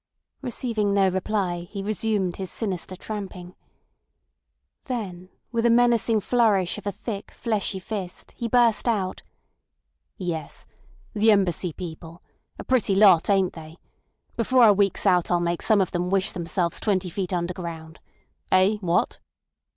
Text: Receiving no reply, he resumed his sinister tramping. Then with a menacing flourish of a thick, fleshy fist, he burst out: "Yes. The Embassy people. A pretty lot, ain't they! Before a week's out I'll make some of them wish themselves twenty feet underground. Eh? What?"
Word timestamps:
Receiving 0.41 0.95
no 0.95 1.09
reply, 1.09 1.67
he 1.69 1.83
resumed 1.83 2.37
his 2.37 2.49
sinister 2.49 2.95
tramping. 2.95 3.53
Then 4.85 5.29
with 5.51 5.63
a 5.63 5.69
menacing 5.69 6.21
flourish 6.21 6.79
of 6.79 6.87
a 6.87 6.91
thick, 6.91 7.29
fleshy 7.29 7.77
fist, 7.77 8.31
he 8.35 8.47
burst 8.47 8.87
out: 8.87 9.21
"Yes. 10.17 10.65
The 11.13 11.31
Embassy 11.31 11.71
people. 11.71 12.23
A 12.57 12.63
pretty 12.63 12.95
lot, 12.95 13.29
ain't 13.29 13.53
they! 13.53 13.77
Before 14.35 14.67
a 14.67 14.73
week's 14.73 15.05
out 15.05 15.29
I'll 15.29 15.39
make 15.39 15.61
some 15.61 15.81
of 15.81 15.91
them 15.91 16.09
wish 16.09 16.31
themselves 16.31 16.79
twenty 16.79 17.11
feet 17.11 17.31
underground. 17.31 17.99
Eh? 18.51 18.77
What?" 18.77 19.19